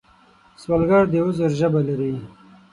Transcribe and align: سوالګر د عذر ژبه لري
سوالګر 0.61 1.03
د 1.11 1.13
عذر 1.25 1.49
ژبه 1.59 1.81
لري 1.87 2.13